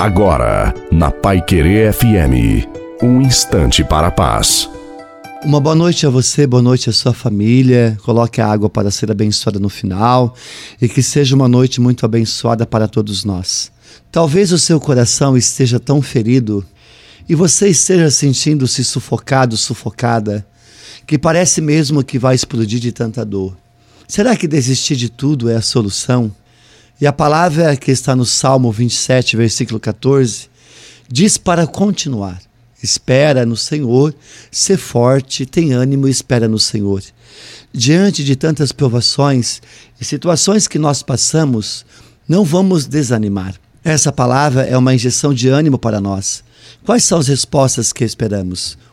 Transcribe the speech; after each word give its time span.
Agora, 0.00 0.72
na 0.90 1.10
Pai 1.10 1.44
Querer 1.44 1.92
FM, 1.92 2.66
um 3.02 3.20
instante 3.20 3.84
para 3.84 4.06
a 4.06 4.10
paz. 4.10 4.66
Uma 5.44 5.60
boa 5.60 5.74
noite 5.74 6.06
a 6.06 6.08
você, 6.08 6.46
boa 6.46 6.62
noite 6.62 6.88
à 6.88 6.92
sua 6.94 7.12
família. 7.12 7.98
Coloque 8.02 8.40
a 8.40 8.46
água 8.46 8.70
para 8.70 8.90
ser 8.90 9.10
abençoada 9.10 9.58
no 9.58 9.68
final 9.68 10.34
e 10.80 10.88
que 10.88 11.02
seja 11.02 11.36
uma 11.36 11.46
noite 11.46 11.82
muito 11.82 12.06
abençoada 12.06 12.66
para 12.66 12.88
todos 12.88 13.24
nós. 13.24 13.70
Talvez 14.10 14.52
o 14.52 14.58
seu 14.58 14.80
coração 14.80 15.36
esteja 15.36 15.78
tão 15.78 16.00
ferido 16.00 16.64
e 17.28 17.34
você 17.34 17.68
esteja 17.68 18.10
sentindo-se 18.10 18.82
sufocado, 18.82 19.54
sufocada, 19.54 20.46
que 21.06 21.18
parece 21.18 21.60
mesmo 21.60 22.02
que 22.02 22.18
vai 22.18 22.34
explodir 22.34 22.80
de 22.80 22.90
tanta 22.90 23.22
dor. 23.22 23.54
Será 24.08 24.34
que 24.34 24.48
desistir 24.48 24.96
de 24.96 25.10
tudo 25.10 25.50
é 25.50 25.56
a 25.56 25.60
solução? 25.60 26.32
E 27.00 27.06
a 27.06 27.12
palavra 27.14 27.76
que 27.78 27.90
está 27.90 28.14
no 28.14 28.26
Salmo 28.26 28.70
27, 28.70 29.34
versículo 29.34 29.80
14, 29.80 30.50
diz 31.08 31.38
para 31.38 31.66
continuar. 31.66 32.38
Espera 32.82 33.46
no 33.46 33.56
Senhor, 33.56 34.14
ser 34.50 34.76
forte, 34.76 35.46
tem 35.46 35.72
ânimo 35.72 36.06
e 36.06 36.10
espera 36.10 36.46
no 36.46 36.58
Senhor. 36.58 37.02
Diante 37.72 38.22
de 38.22 38.36
tantas 38.36 38.70
provações 38.70 39.62
e 39.98 40.04
situações 40.04 40.68
que 40.68 40.78
nós 40.78 41.02
passamos, 41.02 41.86
não 42.28 42.44
vamos 42.44 42.86
desanimar. 42.86 43.54
Essa 43.82 44.12
palavra 44.12 44.62
é 44.66 44.76
uma 44.76 44.94
injeção 44.94 45.32
de 45.32 45.48
ânimo 45.48 45.78
para 45.78 46.02
nós. 46.02 46.44
Quais 46.84 47.04
são 47.04 47.18
as 47.18 47.28
respostas 47.28 47.94
que 47.94 48.04
esperamos? 48.04 48.76